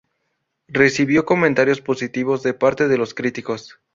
Recibió 0.67 1.25
comentarios 1.25 1.79
positivos 1.79 2.41
de 2.41 2.55
parte 2.55 2.87
de 2.87 2.97
los 2.97 3.13
críticos. 3.13 3.77